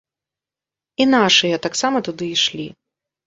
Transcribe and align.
І 1.03 1.07
нашыя 1.15 1.61
таксама 1.67 1.97
туды 2.09 2.31
ішлі. 2.39 2.67